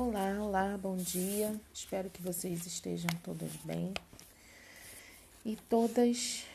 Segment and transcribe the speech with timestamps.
[0.00, 1.60] Olá, olá, bom dia.
[1.74, 3.92] Espero que vocês estejam todas bem
[5.44, 6.46] e todas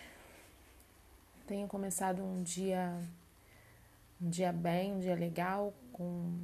[1.46, 2.98] tenham começado um dia
[4.22, 6.40] um dia bem, um dia legal, com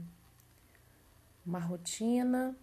[1.46, 2.54] uma rotina,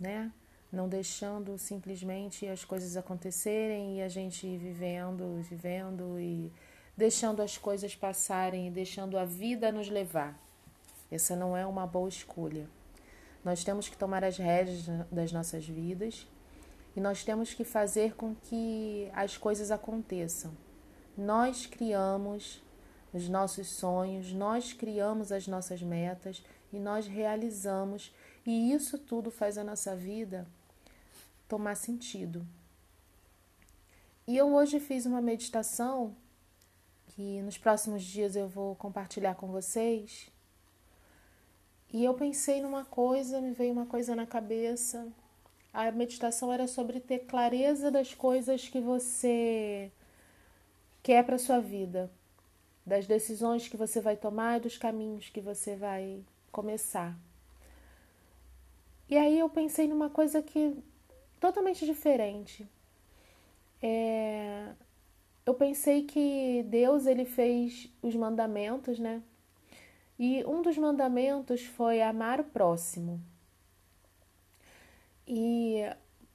[0.00, 0.32] né?
[0.72, 6.50] Não deixando simplesmente as coisas acontecerem e a gente vivendo, vivendo e
[6.96, 10.36] deixando as coisas passarem e deixando a vida nos levar.
[11.08, 12.66] Essa não é uma boa escolha.
[13.48, 16.26] Nós temos que tomar as rédeas das nossas vidas
[16.94, 20.52] e nós temos que fazer com que as coisas aconteçam.
[21.16, 22.62] Nós criamos
[23.10, 29.56] os nossos sonhos, nós criamos as nossas metas e nós realizamos, e isso tudo faz
[29.56, 30.46] a nossa vida
[31.48, 32.46] tomar sentido.
[34.26, 36.14] E eu hoje fiz uma meditação
[37.06, 40.30] que nos próximos dias eu vou compartilhar com vocês
[41.92, 45.06] e eu pensei numa coisa, me veio uma coisa na cabeça.
[45.72, 49.90] A meditação era sobre ter clareza das coisas que você
[51.02, 52.10] quer para sua vida,
[52.84, 57.16] das decisões que você vai tomar e dos caminhos que você vai começar.
[59.08, 60.76] E aí eu pensei numa coisa que
[61.40, 62.68] totalmente diferente.
[63.82, 64.68] É...
[65.46, 69.22] Eu pensei que Deus ele fez os mandamentos, né?
[70.18, 73.20] E um dos mandamentos foi amar o próximo.
[75.26, 75.82] E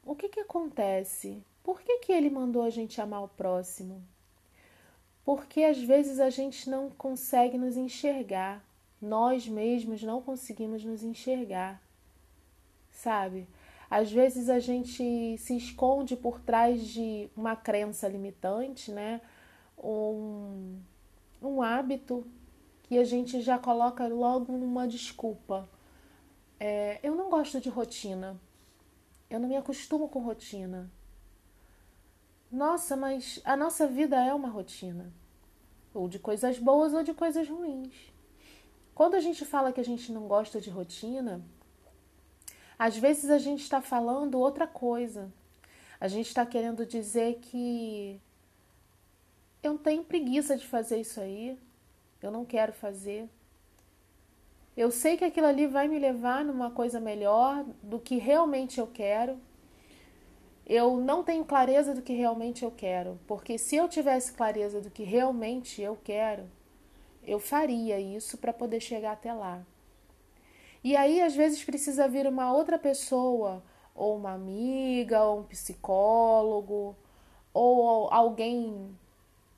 [0.06, 1.44] o que, que acontece?
[1.64, 4.02] Por que, que ele mandou a gente amar o próximo?
[5.26, 8.64] Porque às vezes a gente não consegue nos enxergar,
[9.02, 11.82] nós mesmos não conseguimos nos enxergar,
[12.92, 13.48] sabe?
[13.90, 19.22] Às vezes a gente se esconde por trás de uma crença limitante, né?
[19.78, 20.80] Um,
[21.42, 22.26] um hábito
[22.90, 25.70] e a gente já coloca logo uma desculpa.
[26.60, 28.40] É, eu não gosto de rotina.
[29.30, 30.92] Eu não me acostumo com rotina.
[32.52, 35.12] Nossa, mas a nossa vida é uma rotina.
[35.94, 38.14] Ou de coisas boas ou de coisas ruins.
[38.94, 41.44] Quando a gente fala que a gente não gosta de rotina,
[42.78, 45.34] às vezes a gente está falando outra coisa.
[46.00, 48.22] A gente está querendo dizer que
[49.64, 51.58] eu tenho preguiça de fazer isso aí,
[52.26, 53.30] eu não quero fazer.
[54.76, 58.88] Eu sei que aquilo ali vai me levar numa coisa melhor do que realmente eu
[58.88, 59.38] quero.
[60.66, 64.90] Eu não tenho clareza do que realmente eu quero, porque se eu tivesse clareza do
[64.90, 66.50] que realmente eu quero,
[67.22, 69.62] eu faria isso para poder chegar até lá.
[70.84, 73.62] E aí, às vezes, precisa vir uma outra pessoa,
[73.94, 76.96] ou uma amiga, ou um psicólogo,
[77.54, 78.98] ou alguém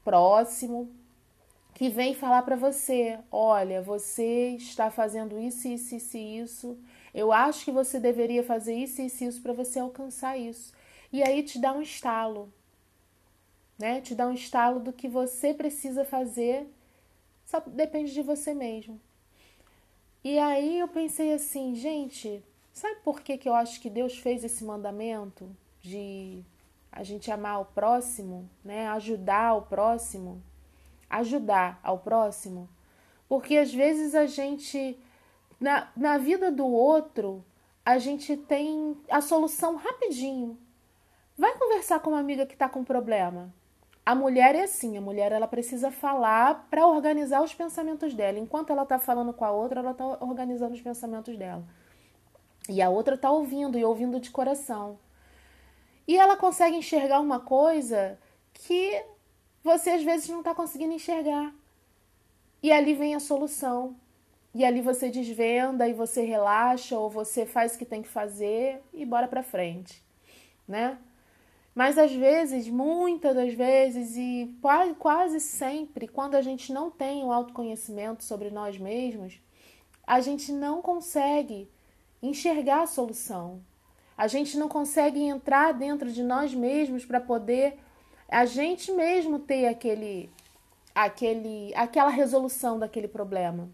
[0.03, 0.89] próximo
[1.75, 6.79] que vem falar para você: olha, você está fazendo isso, isso, isso isso.
[7.13, 10.73] Eu acho que você deveria fazer isso, isso isso para você alcançar isso.
[11.11, 12.51] E aí te dá um estalo,
[13.77, 14.01] né?
[14.01, 16.65] Te dá um estalo do que você precisa fazer,
[17.45, 18.99] só depende de você mesmo.
[20.23, 22.43] E aí eu pensei assim, gente,
[22.73, 25.47] sabe por que, que eu acho que Deus fez esse mandamento
[25.81, 26.41] de
[26.91, 28.87] a gente amar o próximo, né?
[28.87, 30.41] Ajudar o próximo?
[31.19, 32.69] Ajudar ao próximo,
[33.27, 34.99] porque às vezes a gente,
[35.59, 37.43] na, na vida do outro,
[37.85, 40.57] a gente tem a solução rapidinho.
[41.37, 43.53] Vai conversar com uma amiga que está com problema.
[44.05, 48.37] A mulher é assim, a mulher ela precisa falar para organizar os pensamentos dela.
[48.37, 51.63] Enquanto ela está falando com a outra, ela está organizando os pensamentos dela.
[52.69, 54.99] E a outra está ouvindo e ouvindo de coração.
[56.07, 58.19] E ela consegue enxergar uma coisa
[58.53, 59.03] que
[59.65, 61.51] você às vezes não está conseguindo enxergar.
[62.61, 63.95] E ali vem a solução.
[64.53, 68.79] E ali você desvenda e você relaxa ou você faz o que tem que fazer
[68.93, 70.05] e bora para frente,
[70.67, 70.99] né?
[71.73, 74.55] Mas às vezes, muitas das vezes e
[74.99, 79.41] quase sempre, quando a gente não tem o autoconhecimento sobre nós mesmos,
[80.05, 81.67] a gente não consegue
[82.21, 83.61] enxergar a solução.
[84.15, 87.79] A gente não consegue entrar dentro de nós mesmos para poder
[88.29, 90.29] a gente mesmo ter aquele,
[90.93, 93.69] aquele, aquela resolução daquele problema.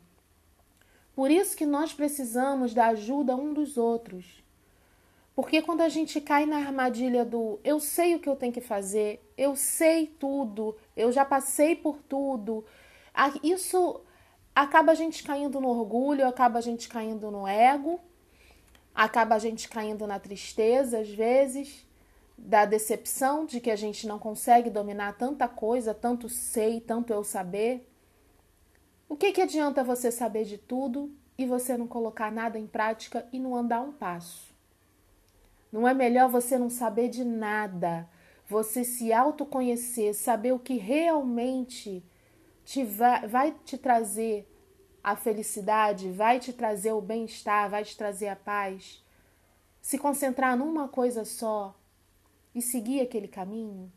[1.15, 4.41] Por isso que nós precisamos da ajuda um dos outros.
[5.35, 8.61] Porque quando a gente cai na armadilha do eu sei o que eu tenho que
[8.61, 12.65] fazer, eu sei tudo, eu já passei por tudo,
[13.41, 14.01] isso
[14.53, 17.99] acaba a gente caindo no orgulho, acaba a gente caindo no ego,
[18.93, 21.87] acaba a gente caindo na tristeza às vezes
[22.43, 27.23] da decepção de que a gente não consegue dominar tanta coisa, tanto sei, tanto eu
[27.23, 27.87] saber.
[29.07, 33.27] O que, que adianta você saber de tudo e você não colocar nada em prática
[33.31, 34.51] e não andar um passo?
[35.71, 38.09] Não é melhor você não saber de nada,
[38.47, 42.03] você se autoconhecer, saber o que realmente
[42.65, 44.47] te vai, vai te trazer
[45.03, 49.03] a felicidade, vai te trazer o bem-estar, vai te trazer a paz?
[49.79, 51.75] Se concentrar numa coisa só
[52.53, 53.91] e seguir aquele caminho?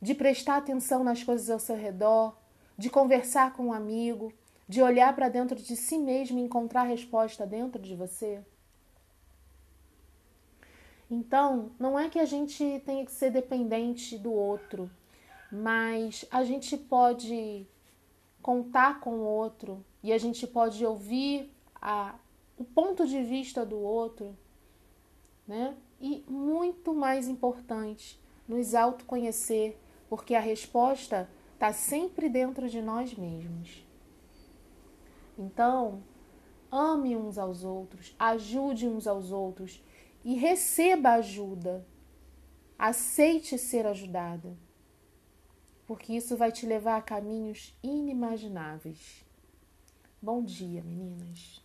[0.00, 2.36] De prestar atenção nas coisas ao seu redor,
[2.76, 4.32] de conversar com um amigo,
[4.68, 8.42] de olhar para dentro de si mesmo e encontrar resposta dentro de você?
[11.10, 14.90] Então, não é que a gente tenha que ser dependente do outro,
[15.50, 17.66] mas a gente pode
[18.40, 22.14] contar com o outro e a gente pode ouvir a,
[22.56, 24.34] o ponto de vista do outro,
[25.46, 25.76] né?
[26.02, 29.78] E muito mais importante, nos autoconhecer,
[30.08, 33.86] porque a resposta está sempre dentro de nós mesmos.
[35.38, 36.02] Então,
[36.72, 39.80] ame uns aos outros, ajude uns aos outros
[40.24, 41.86] e receba ajuda.
[42.76, 44.56] Aceite ser ajudada,
[45.86, 49.24] porque isso vai te levar a caminhos inimagináveis.
[50.20, 51.61] Bom dia, meninas.